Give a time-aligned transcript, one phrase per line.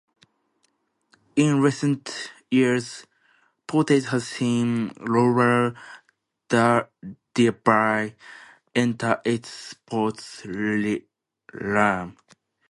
[1.35, 3.05] In recent years
[3.67, 5.75] Portage has seen Roller
[6.49, 8.15] Derby
[8.73, 10.41] enter it's sports
[11.53, 12.17] realm.